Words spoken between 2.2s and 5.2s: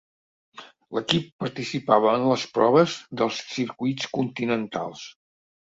en les proves dels circuits continentals.